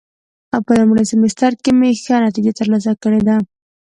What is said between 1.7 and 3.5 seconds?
مې ښه نتیجه ترلاسه کړې ده.